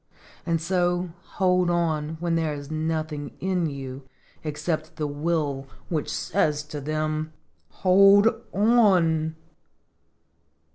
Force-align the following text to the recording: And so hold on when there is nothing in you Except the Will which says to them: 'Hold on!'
And 0.47 0.59
so 0.59 1.11
hold 1.35 1.69
on 1.69 2.17
when 2.19 2.33
there 2.33 2.55
is 2.55 2.71
nothing 2.71 3.37
in 3.39 3.67
you 3.67 4.01
Except 4.43 4.95
the 4.95 5.05
Will 5.05 5.67
which 5.89 6.09
says 6.11 6.63
to 6.69 6.81
them: 6.81 7.33
'Hold 7.69 8.27
on!' 8.51 9.35